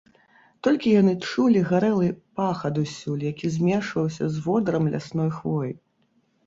[0.67, 2.09] Толькі яны чулі гарэлы
[2.41, 5.71] пах адусюль, які змешваўся з водарам лясной хвоі.